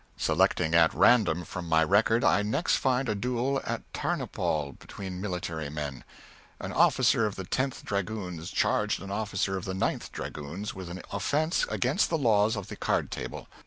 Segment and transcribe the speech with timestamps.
[0.17, 5.69] Selecting at random from my record, I next find a duel at Tarnopol between military
[5.69, 6.03] men.
[6.59, 11.03] An officer of the Tenth Dragoons charged an officer of the Ninth Dragoons with an
[11.13, 13.47] offence against the laws of the card table.